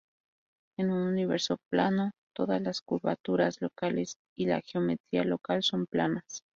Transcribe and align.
En 0.79 0.89
un 0.89 0.97
universo 1.07 1.57
plano, 1.69 2.09
todas 2.35 2.59
las 2.59 2.81
curvaturas 2.81 3.61
locales 3.61 4.15
y 4.35 4.47
la 4.47 4.59
geometría 4.61 5.23
local 5.23 5.61
son 5.61 5.85
planas. 5.85 6.41